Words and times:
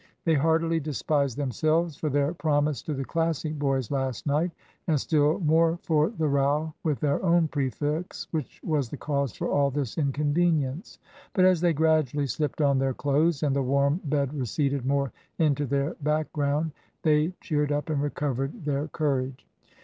They 0.25 0.33
heartily 0.33 0.79
despised 0.79 1.37
themselves 1.37 1.95
for 1.95 2.09
their 2.09 2.33
promise 2.33 2.81
to 2.81 2.95
the 2.95 3.05
Classic 3.05 3.59
boys 3.59 3.91
last 3.91 4.25
night, 4.25 4.49
and 4.87 4.99
still 4.99 5.39
more 5.41 5.77
for 5.83 6.09
the 6.09 6.27
row 6.27 6.73
with 6.83 6.99
their 7.01 7.23
own 7.23 7.47
prefects, 7.47 8.27
which 8.31 8.59
was 8.63 8.89
the 8.89 8.97
cause 8.97 9.31
for 9.37 9.47
all 9.47 9.69
this 9.69 9.99
inconvenience. 9.99 10.97
But 11.33 11.45
as 11.45 11.61
they 11.61 11.73
gradually 11.73 12.25
slipped 12.25 12.61
on 12.61 12.79
their 12.79 12.95
clothes, 12.95 13.43
and 13.43 13.55
the 13.55 13.61
warm 13.61 14.01
bed 14.03 14.33
receded 14.33 14.87
more 14.87 15.11
into 15.37 15.67
the 15.67 15.95
background, 16.01 16.71
they 17.03 17.33
cheered 17.39 17.71
up 17.71 17.91
and 17.91 18.01
recovered 18.01 18.65
their 18.65 18.87
courage. 18.87 19.45